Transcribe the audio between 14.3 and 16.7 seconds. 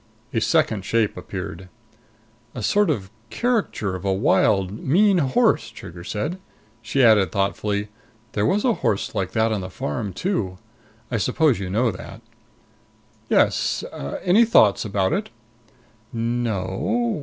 thoughts about it?" "No